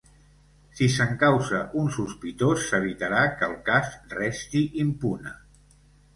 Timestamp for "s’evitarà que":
2.71-3.47